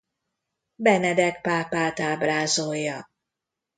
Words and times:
Benedek 0.75 1.41
pápát 1.41 1.99
ábrázolja. 1.99 3.09